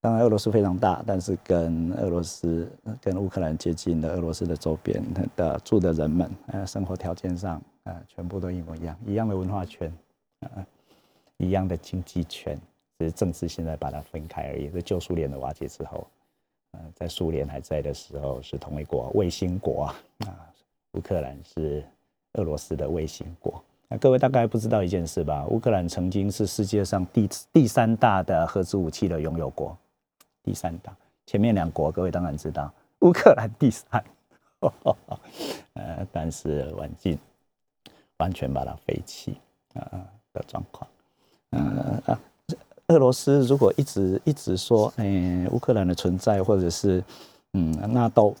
[0.00, 5.02] 当然，俄罗斯非常大，但是跟俄罗斯、跟乌克兰接近的俄罗斯的周边
[5.34, 9.90] 的住的人们，呃，生活条件上，呃，全部都一模一样，一样的文化圈，
[10.40, 10.66] 呃，
[11.38, 12.60] 一样的经济圈，
[12.98, 14.68] 只是政治现在把它分开而已。
[14.68, 16.06] 是旧苏联的瓦解之后，
[16.94, 19.94] 在苏联还在的时候是同一国卫星国啊，
[20.26, 20.50] 啊，
[20.92, 21.84] 乌克兰是
[22.34, 23.62] 俄罗斯的卫星国。
[23.88, 25.44] 那各位大概不知道一件事吧？
[25.46, 29.76] 乌克兰曾经是世界上第第三大的核子武器的拥有国，
[30.42, 30.96] 第三大。
[31.26, 34.04] 前面两国各位当然知道，乌克兰第三，
[35.74, 37.18] 呃，但是完尽
[38.16, 39.38] 完全把它废弃
[39.74, 40.88] 啊的状况。
[41.50, 42.20] 嗯啊，
[42.88, 47.02] 俄罗斯如果一直一直说，嗯，乌克兰的存在或者是
[47.54, 48.34] 嗯纳豆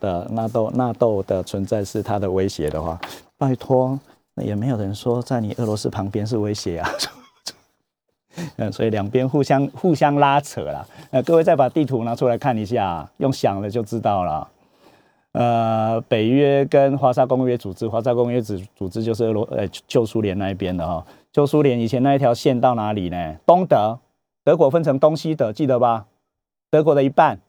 [0.00, 2.98] 的纳豆纳豆的存在是它的威胁的话，
[3.36, 3.98] 拜托。
[4.34, 6.90] 那也没有人说在你俄罗斯旁边是威胁啊，
[8.56, 10.86] 嗯，所以两边互相互相拉扯了。
[11.10, 14.48] 呃，各位再把地图拿出来看一下，用想了就知道了。
[15.32, 21.06] 呃，北约跟华沙公约组织，华沙公约组组织就是俄罗呃旧苏联那一边的哈。
[21.32, 23.36] 旧苏联以前那一条线到哪里呢？
[23.46, 24.00] 东德，
[24.42, 26.06] 德国分成东西德，记得吧？
[26.70, 27.40] 德国的一半，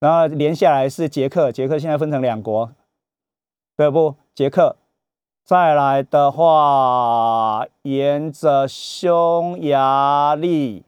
[0.00, 2.72] 然后连下来是捷克，捷克现在分成两国，
[3.76, 4.16] 对不？
[4.34, 4.76] 捷克。
[5.44, 10.84] 再来的话，沿着匈牙利，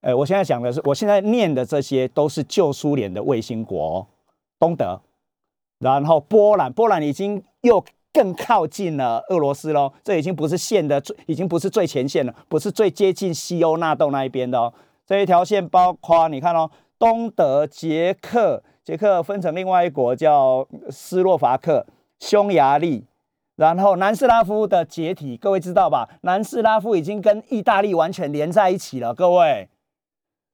[0.00, 4.06] 哎，我现在讲的是，我现在念的这些都是旧苏联的卫星国，
[4.58, 4.98] 东德，
[5.82, 14.72] 然后波兰，波兰已经又更靠近了俄罗斯喽，这已经不是线的最，已经不是最前线了，不是最接近西欧纳豆那一边的哦，
[15.06, 21.86] 这一条线包括你看哦，东德、捷克，捷克分成另外一国叫斯洛伐克，
[22.20, 23.04] 匈牙利。
[23.56, 26.08] 然后南斯拉夫的解体，各位知道吧？
[26.22, 29.68] 南斯拉夫已经跟意大利完全连在一起了，各位。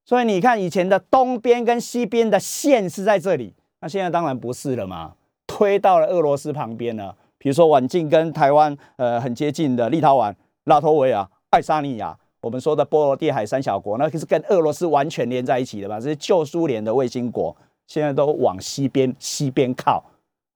[0.04, 5.14] 所以你看，以前的东边跟西边的线是在这里，那现在当然不是了嘛，
[5.58, 7.12] 推到了俄罗斯旁边呢。
[7.36, 10.32] 比如说，晚近跟台湾呃很接近的立陶宛、
[10.64, 15.98] 拉脱维亚、爱沙尼亚，我们说的波罗的海三小国，那是跟俄罗斯完全连在一起的嘛？
[15.98, 17.56] 这是旧苏联的卫星国，
[17.88, 20.04] 现在都往西边西边靠。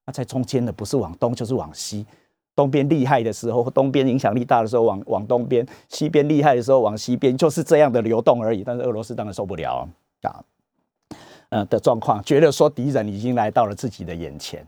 [0.06, 2.06] 那在中间的不是往东就是往西。
[2.54, 8.62] 东边厉害的时候，东边影响力大的时候，往往东边；西边厉害的时候，往西边，就是这样的流动而已。
[8.62, 9.88] 但是俄罗斯当然受不了
[10.22, 10.44] 啊，
[11.48, 14.66] 嗯的状况，觉得说敌人已经来到了自己的眼前，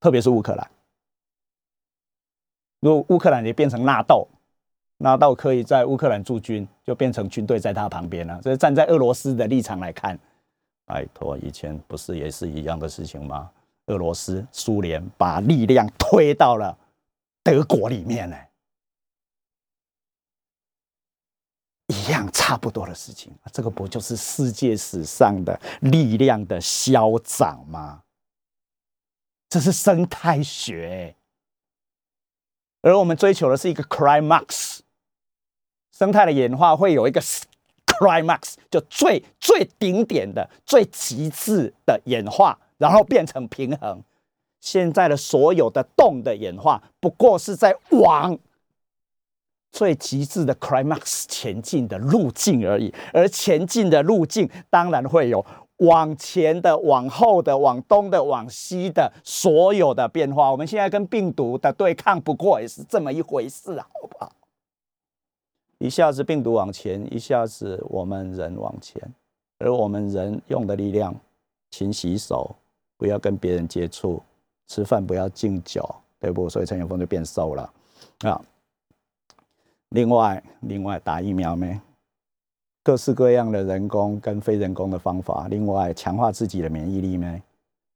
[0.00, 0.70] 特别是乌克兰。
[2.80, 4.28] 如果乌克兰也变成纳豆，
[4.98, 8.40] 纳豆可以在乌克兰驻军，就变成军队在他旁边了。
[8.42, 10.18] 所以站在俄罗斯的立场来看，
[10.84, 13.50] 拜托，以前不是也是一样的事情吗？
[13.86, 16.76] 俄罗斯、苏联把力量推到了
[17.42, 18.36] 德国里面呢，
[21.86, 28.02] 一样差不多的事情，这个不就是世界史上的力量的消长吗？
[29.48, 31.16] 这是生态学，
[32.82, 34.80] 而我们追求的是一个 climax，
[35.90, 37.20] 生态的演化会有一个
[37.86, 42.58] climax，就最最顶点的、最极致的演化。
[42.78, 44.04] 然后变成平衡。
[44.60, 48.38] 现在的所有的动的演化，不过是在往
[49.72, 52.94] 最极致的 climax 前进的路径而已。
[53.12, 55.44] 而前进的路径，当然会有
[55.78, 60.50] 往前的、往后的、往东的、往西的所有的变化。
[60.50, 64.32] 我们现在跟病毒的对抗，不过也是这么一回事，好不好？
[65.78, 69.02] 一下子病毒往前，一下子我们人往前，
[69.58, 71.14] 而我们人用的力量，
[71.70, 72.54] 勤洗手。
[72.96, 74.20] 不要跟别人接触，
[74.66, 75.88] 吃饭不要敬酒，
[76.18, 76.50] 对不？
[76.50, 77.72] 所以陈永峰就变瘦了
[78.22, 78.42] 啊。
[79.90, 81.80] 另外，另外打疫苗没？
[82.88, 85.46] 各式各样的人工跟非人工的方法。
[85.50, 87.42] 另外，强化自己的免疫力没？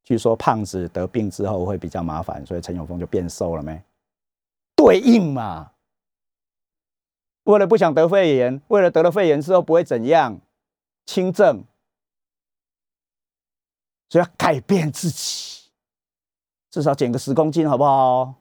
[0.04, 3.82] 据说胖子得病之后会比较麻烦，所以陈永峰就变瘦了没？
[4.76, 5.70] 对应嘛。
[7.44, 10.38] 为了不想得肺炎，为了得了肺炎之后不会怎样，
[11.06, 11.64] 轻症。
[14.10, 15.70] 所以要改变自己，
[16.70, 18.34] 至少减个十公斤，好不好？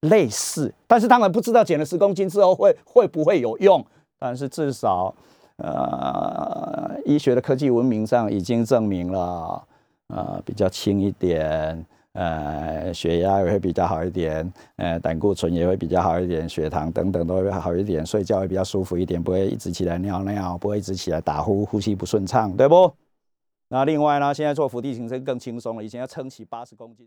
[0.00, 3.82] 类似，但是当然不知道减了十公斤之后会会不会有用。
[4.18, 5.14] 但是至少，
[5.58, 9.64] 呃，医学的科技文明上已经证明了，
[10.08, 22.92] 呃，比较轻一点，呃，血压也会比较好一点，呃，胆固醇也会比较好一点，血糖等等都会好一点，睡觉会比较舒服一点，不会一直起来尿尿，不会一直起来打呼，呼吸不顺畅，对不？
[23.70, 25.84] 那另外呢，现在做伏地挺身更轻松了。
[25.84, 27.06] 以前要撑起八十公斤，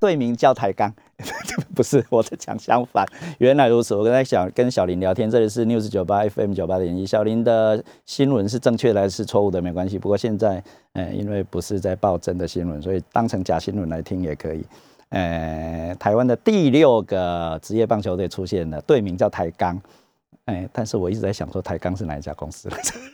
[0.00, 0.92] 队名叫抬杠，
[1.74, 3.06] 不是我在讲相反。
[3.38, 7.06] 原来如此，我刚才想跟小林聊天，这里是 News 九八 FM 九八点一。
[7.06, 14.64] 小林的新闻是正确的还是错误的没关系，不过现在，呃，因为不是在报真的新闻，所以当成假新闻来听也可以。
[15.10, 19.80] 呃，台湾的第六个职业棒球队出现了，队名叫台钢。
[20.46, 22.68] 哎，但是我一直在想说，台钢是哪一家公司？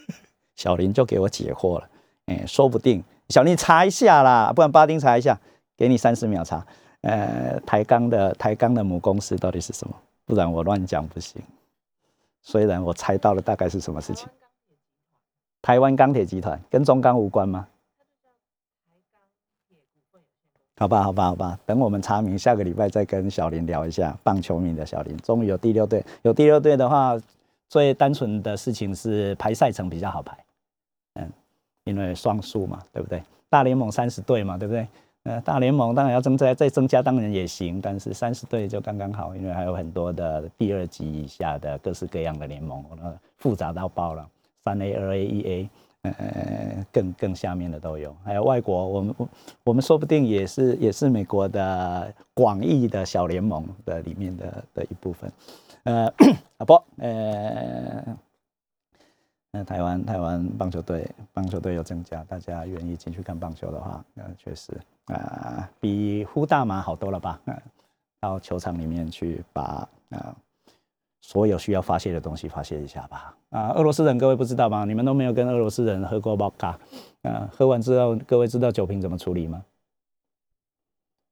[0.57, 1.87] 小林就给我解惑了。
[2.27, 5.39] 哎，说不定小林查一下啦，不然巴丁查一下，
[5.81, 6.63] 给你三十秒查。
[7.01, 9.97] 呃，台钢的台钢的母公司到底是什么？
[10.27, 11.41] 不然我乱讲不行。
[12.43, 14.29] 虽然我猜到了大概是什么事情。
[15.63, 17.67] 台湾钢铁集团跟中钢无关吗？
[20.77, 25.17] 好吧，好吧，好吧，等我们查明，下个礼拜再跟小林聊一下棒球迷的小林。
[25.19, 27.19] 终于有第六队，有第六队的话，
[27.71, 30.37] 最单纯的事情是排赛程比较好排，
[31.15, 31.33] 嗯，
[31.85, 33.23] 因为双数嘛，对不对？
[33.49, 34.87] 大联盟三十队嘛，对不对？
[35.25, 42.85] 呃，大联盟当然要增加，再增加当然也行，但是三十队就刚刚好，因为还有很多的第二级以下的各式各样的联盟，
[43.37, 44.29] 复杂到爆了，
[44.65, 45.71] 三 A、二 A、一 A。
[46.03, 49.29] 呃，更更下面的都有，还有外国，我们我
[49.65, 55.31] 我们说不定也是也是美国的广义的小联盟的里面的的一部分。
[55.83, 56.07] 呃，
[56.57, 58.17] 啊不，呃，
[59.51, 64.73] 那台湾台湾棒球队棒球队有增加，大家愿意进去看棒球的话，那确实
[65.13, 67.41] 啊，比呼大麻好多了吧？
[68.21, 70.35] 到球场里面去把啊。
[71.23, 73.37] 所有需要发泄的东西发泄一下吧。
[73.51, 74.87] 啊，俄罗斯人各位不知道吗？
[74.87, 76.75] 你们都没有跟俄罗斯人喝过 vodka
[77.23, 77.49] 啊？
[77.53, 79.63] 喝完之后，各位知道酒瓶怎么处理吗？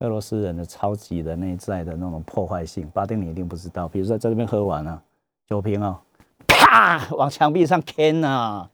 [0.00, 3.88] 俄罗斯人的超级的内在的那种破坏性，巴丁你一定不知道。
[3.88, 5.02] 比如说在这边喝完了
[5.48, 5.98] 酒瓶哦，
[6.46, 8.70] 啪往墙壁上扔啊，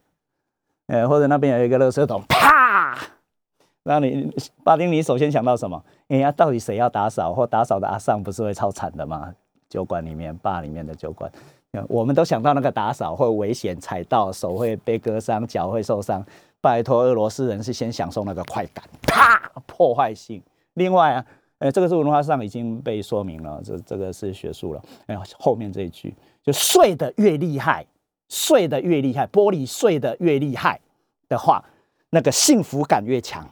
[0.89, 2.54] 呃，或者那边有一个垃圾桶，啪，
[3.85, 4.33] 那你
[4.65, 5.83] 巴丁你首先想到什么？
[6.09, 7.33] 哎呀，到底谁要打扫？
[7.33, 9.33] 或打扫的阿尚不是会超惨的吗？
[9.69, 11.31] 酒馆里面，坝里面的酒馆，
[11.89, 16.25] 我们都想到那个打扫会危险，踩到手会被割伤，脚会受伤。
[16.61, 20.43] 拜托，俄罗斯人是先享受那个快感，啪，破坏性。
[20.75, 21.27] 另外啊，
[21.59, 24.83] 呃，这个是文化上已经被说明了，这这个是学术了。
[25.07, 27.85] 哎，后面这一句，就碎的越厉害，
[28.29, 30.81] 碎的越厉害，玻璃碎的越厉害
[31.29, 31.63] 的话，
[32.11, 33.47] 那个幸福感越强，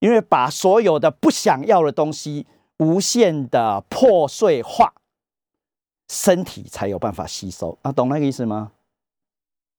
[0.00, 2.46] 因为把所有的不想要的东西。
[2.80, 4.94] 无限的破碎化，
[6.08, 8.72] 身体才有办法吸收啊，懂那个意思吗？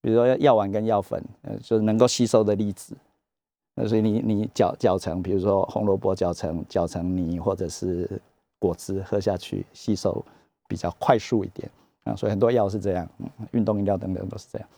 [0.03, 2.95] 比如说药丸跟药粉，呃，就是能够吸收的粒子，
[3.73, 8.07] 那所以你你搅搅成，比如说红萝卜搅成搅成泥或者是
[8.59, 10.23] 果汁喝下去，吸收
[10.67, 11.67] 比较快速一点
[12.03, 13.09] 啊，所以很多药是这样，
[13.49, 14.69] 运动饮料等等都是这样，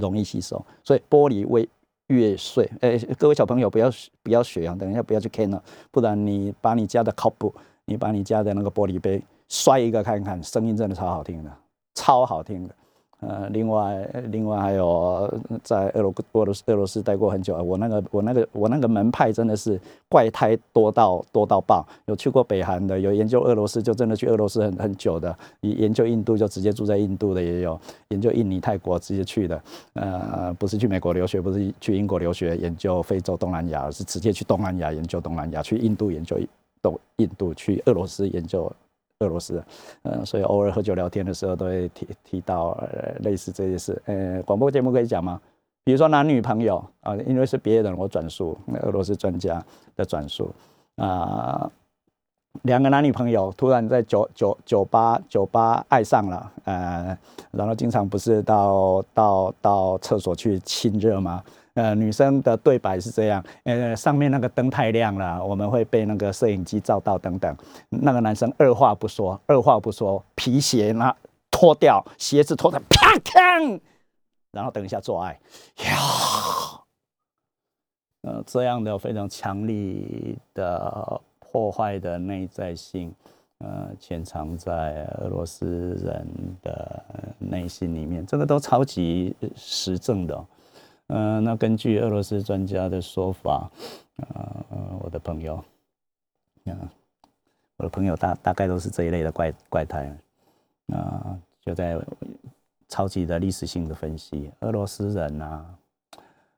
[0.00, 1.68] 容易吸收，所以玻璃微。
[2.08, 3.90] 越碎，哎，各位小朋友不要
[4.22, 4.76] 不要学啊！
[4.78, 7.52] 等一下不要去看了，不然你把你家的 cup，
[7.86, 11.50] 你把你家的那个玻璃杯摔一个看看，声音真的超好听的，
[11.94, 12.74] 超好听的。
[13.28, 15.32] 呃，另外，另外还有
[15.64, 21.84] 在俄罗俄罗斯俄罗斯待过很久啊，我那个我那个我那个门派真的是怪胎多到多到爆。
[22.06, 27.78] 有去过北韩的，有研究俄罗斯就真的去俄罗斯很很久的，研究印度就直接住在印度的也有，
[28.10, 29.62] 研究印尼泰国直接去的，
[29.94, 36.38] 呃，不是去美国留学，不是去英国留学研究非洲东南亚，而是直接去东南亚研究东南亚，去印度研究
[36.80, 38.70] 东印度，去俄罗斯研究。
[39.20, 39.64] 俄罗斯，
[40.02, 44.02] 嗯，所以偶尔喝酒聊天的时候都会提提到呃类似这些事。
[44.04, 45.40] 呃，广播节目可以讲吗？
[45.84, 49.64] 比如说男女朋友啊，因为是别人我转述，俄罗斯专家
[49.94, 50.54] 的转述
[50.96, 51.70] 啊，
[52.62, 57.18] 两个男女朋友突然在酒酒酒吧酒吧爱上了，呃，
[57.52, 61.42] 然后经常不是到到到厕所去亲热吗？
[61.76, 67.54] 呃，女生的对白是这样，呃，上面那个灯太亮了，我们会被那个摄影机照到等等。
[67.90, 71.14] 那个男生二话不说，二话不说，皮鞋拿
[71.50, 73.78] 脱掉，鞋子脱掉，啪砰，
[74.52, 75.38] 然后等一下做爱，
[75.84, 75.98] 呀，
[78.22, 83.14] 呃，这样的非常强力的破坏的内在性，
[83.58, 86.26] 呃，潜藏在俄罗斯人
[86.62, 87.04] 的
[87.38, 90.42] 内心里面，这个都超级实证的。
[91.08, 93.70] 嗯，那根据俄罗斯专家的说法，
[94.16, 95.54] 呃，我的朋友，
[96.64, 96.74] 啊，
[97.76, 100.18] 我的朋友大大概都是这一类的怪怪胎，
[100.88, 101.96] 啊，就在
[102.88, 105.78] 超级的历史性的分析，俄罗斯人啊，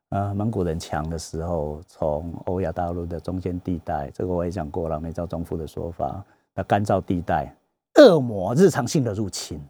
[0.09, 6.25] 呃，蒙古人强的时候，从欧亚大陆的中间地带，这个我也讲过了，美照中夫的说法，
[6.55, 7.55] 那干燥地带，
[7.97, 9.61] 恶魔日常性的入侵，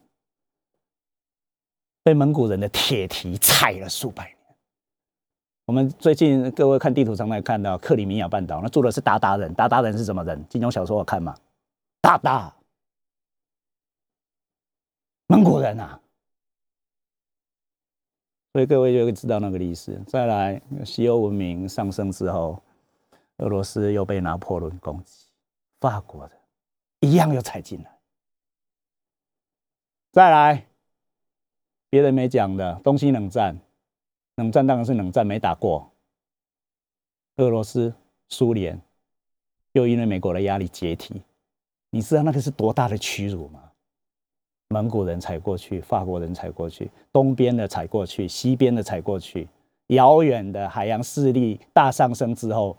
[2.05, 4.33] 被蒙古人的铁蹄踩了数百。
[5.69, 9.55] 我们最近各位看地图上来看到克里米亚半岛，那住的是鞑靼人。
[9.55, 10.43] 鞑靼人是什么人？
[10.49, 11.37] 金庸小说我看嘛，
[12.01, 12.51] 鞑靼，
[15.27, 16.01] 蒙古人啊。
[18.55, 20.01] 所以各位就会知道那个历史。
[20.07, 22.63] 再来，西欧文明上升之后，
[23.37, 25.27] 俄罗斯又被拿破仑攻击，
[25.81, 26.35] 法国的
[27.01, 27.99] 一样又踩进来。
[30.13, 30.67] 再来，
[31.91, 33.55] 别人没讲的东西冷战。
[34.39, 35.91] 冷战当然是冷战，没打过。
[37.39, 37.93] 俄罗斯、
[38.29, 38.81] 苏联
[39.73, 41.21] 又因为美国的压力解体。
[41.91, 43.61] 你知道那个是多大的屈辱吗？
[44.69, 49.49] 蒙古人踩过去，法国人踩过去，东边的踩过去，西边的踩过去，
[49.89, 52.77] 遥远的海洋势力大上升之后，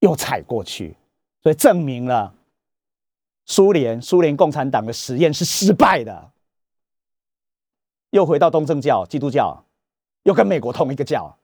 [0.00, 0.96] 又踩过去，
[1.44, 2.34] 所以证明了
[3.44, 6.32] 苏联苏联共产党的实验是失败的。
[8.10, 9.64] 又回到东正教基督教，
[10.24, 11.36] 又跟美国同一个教，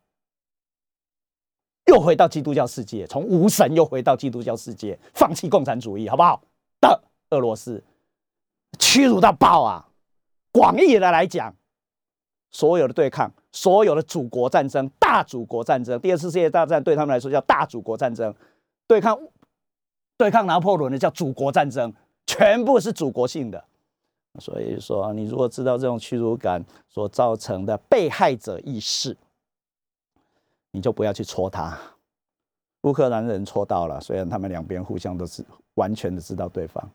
[1.86, 6.42] 又回到基督教世界，从无神又回到基督教世界，放弃共产主义，好不好？
[6.80, 7.82] 的俄罗斯。
[8.78, 9.88] 屈辱到爆啊！
[10.52, 11.54] 广义的来讲，
[12.50, 18.32] 所有的对抗，所有的祖国战争，大祖国战争，第二次世界大战对他们来说叫大祖国战争，
[18.86, 19.18] 对抗
[20.16, 21.92] 对抗拿破仑的叫祖国战争，
[22.26, 23.64] 全部是祖国性的。
[24.38, 29.16] 所以说，你如果知道这种屈辱感所造成的被害者意识，
[30.72, 31.78] 你就不要去戳他。
[32.82, 36.90] 乌克兰人戳到了，虽然他们两边互相都是完全的知道对方。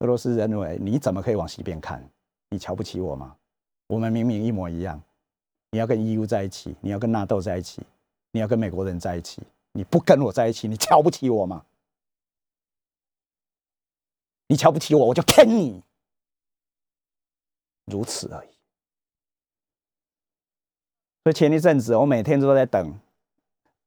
[0.00, 2.06] 俄罗斯认为你怎么可以往西边看？
[2.50, 3.36] 你瞧不起我吗？
[3.88, 5.00] 我们明明一模一样。
[5.72, 7.82] 你要跟 EU 在一起，你要跟纳豆在一起，
[8.32, 11.64] 你要跟美国人在一起，你不跟我在一起，你瞧不起我吗？
[14.48, 15.82] 你瞧不起我，我就坑你，
[17.86, 18.48] 如此而已。
[21.24, 22.98] 所以前一阵子，我每天都在等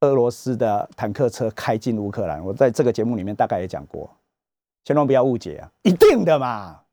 [0.00, 2.44] 俄罗斯的坦克车开进乌克兰。
[2.44, 4.14] 我在这个节目里面大概也讲过。
[4.84, 5.70] 千万不要误解啊！
[5.82, 6.84] 一定的嘛，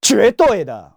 [0.00, 0.96] 绝对的。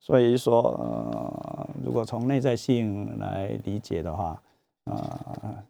[0.00, 4.42] 所以说，呃，如果从内在性来理解的话，
[4.84, 5.64] 呃，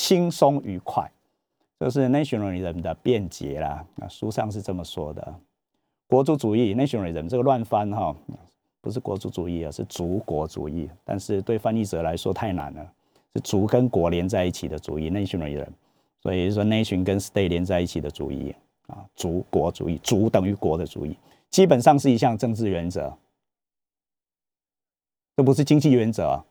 [0.00, 1.12] 轻松愉快，
[1.78, 3.84] 这是 nationalism 的便捷啦。
[3.96, 5.34] 那书上是这么说的：
[6.08, 8.16] 国族主义 nationalism 这个乱翻哈，
[8.80, 10.88] 不是国族主义啊，是族国主义。
[11.04, 12.92] 但是对翻译者来说太难了。
[13.34, 15.68] 是族跟国连在一起的主义，nationalism，
[16.22, 18.54] 所以说 nation 跟 state 连在一起的主义
[18.86, 21.14] 啊，族国主义，族等于国的主义，
[21.50, 23.14] 基本上是一项政治原则，
[25.36, 26.42] 这不是经济原则，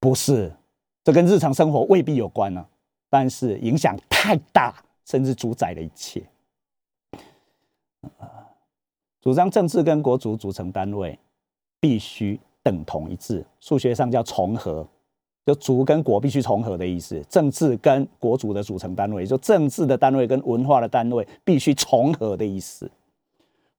[0.00, 0.52] 不是，
[1.04, 2.66] 这跟日常生活未必有关呢，
[3.08, 6.22] 但是影响太大，甚至主宰了一切。
[9.20, 11.18] 主张政治跟国族组成单位
[11.78, 12.40] 必须。
[12.62, 14.86] 等同一致，数学上叫重合，
[15.46, 17.18] 就族跟国必须重合的意思。
[17.26, 22.90] 政治跟国族的组成单位，就政治的单位跟文化的单位必须重合的意思。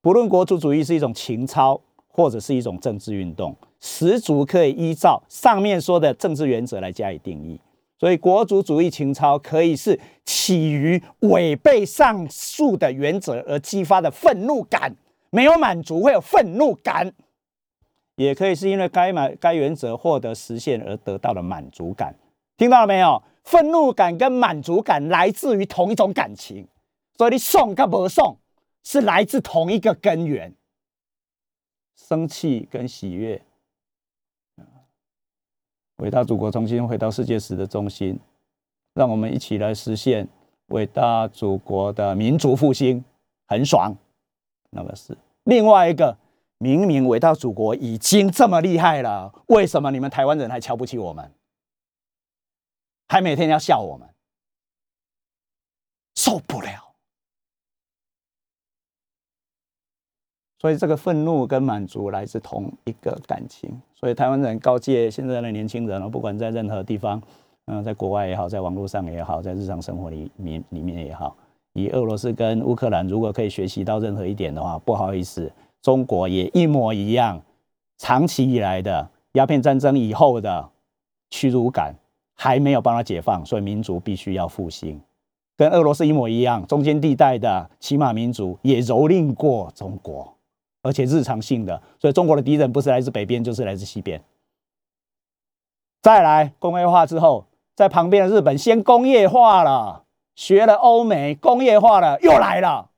[0.01, 7.59] 不论国族主义是一种情操，或者是一种政治运动，十足可以依照上面说的政治原则来加以定义。
[7.99, 14.95] 所以，国族主义情操可以是起于违背上述的原则而激发的愤怒感，
[15.29, 17.13] 没有满足会有愤怒感。
[18.15, 22.15] 也可以是因为该满该原则获得实现而得到的满足感，
[22.57, 23.21] 听到了没有？
[23.43, 26.67] 愤怒感跟满足感来自于同一种感情，
[27.17, 28.37] 所以你送跟不送
[28.83, 30.53] 是来自同一个根源。
[31.95, 33.41] 生气跟喜悦，
[36.01, 38.19] 伟大祖国重新回到世界史的中心，
[38.95, 40.27] 让我们一起来实现
[40.69, 43.05] 伟大祖国的民族复兴，
[43.47, 43.95] 很爽。
[44.71, 46.17] 那么是另外一个。
[46.57, 51.31] 明明伟大祖国已经这么厉害了，为什么你们台湾人还瞧不起我们？
[53.07, 54.07] 还每天要笑我们，
[56.13, 56.90] 受不了。
[60.61, 63.67] 所以这个愤怒跟满足来自同一个感情。
[63.95, 67.19] 所以台湾人告诫现在的年轻人哦，不管在任何地方，
[67.65, 71.35] 嗯，在国外也好，在网络上也好，在日常生活里面里面也好，
[71.73, 75.51] 以俄罗斯跟乌克兰如果可以学习到任何一点的话，不好意思。
[75.81, 77.41] 中国也一模一样，
[77.97, 80.69] 长期以来的鸦片战争以后的
[81.31, 81.95] 屈辱感
[82.35, 85.01] 还没有帮他解放，所以民族必须要复兴，
[85.57, 86.63] 跟俄罗斯一模一样。
[86.67, 90.31] 中间地带的骑马民族也蹂躏过中国，
[90.81, 94.23] 而且日常性的，所以中国的敌人不是来自北边，就是来自西边。
[96.01, 100.05] 再来工业化之后，在旁边的日本先工业化了，
[100.35, 102.89] 学了欧美工业化了，又来了。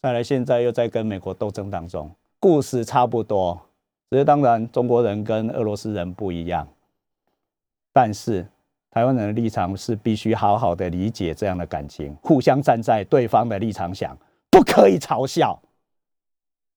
[0.00, 2.10] 再来，现在又在跟美国斗争当中，
[2.40, 3.60] 故事差不多，
[4.10, 6.66] 只是当然中国人跟俄罗斯人不一样，
[7.92, 8.46] 但是
[8.90, 14.16] 台湾人的立场是必须好好的理解这样的感情，互相站在对方的立场想，
[14.58, 15.62] 不可以嘲笑，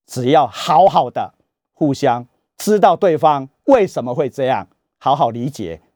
[0.05, 1.33] 只要好好的
[1.71, 4.67] 互相知道对方为什么会这样，
[4.99, 5.81] 好好理解